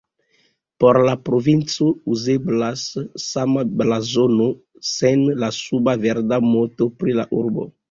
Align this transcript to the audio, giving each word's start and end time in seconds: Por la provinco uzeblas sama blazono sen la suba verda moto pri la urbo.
Por 0.83 0.97
la 1.07 1.11
provinco 1.27 1.89
uzeblas 2.15 2.87
sama 3.25 3.67
blazono 3.83 4.49
sen 4.95 5.23
la 5.45 5.53
suba 5.61 5.97
verda 6.09 6.43
moto 6.51 6.93
pri 6.99 7.19
la 7.23 7.31
urbo. 7.45 7.71